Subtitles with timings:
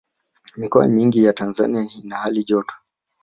[0.57, 2.73] mikoa mingi ya tanzania ina hali ya joto